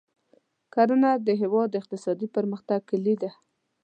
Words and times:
کرنه 0.73 1.11
د 1.27 1.29
هېواد 1.41 1.67
د 1.71 1.75
اقتصادي 1.81 2.27
پرمختګ 2.35 2.79
کلي 2.89 3.15
ده. 3.21 3.31